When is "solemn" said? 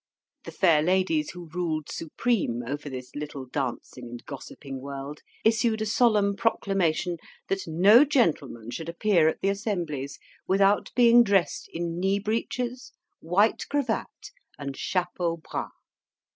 5.85-6.35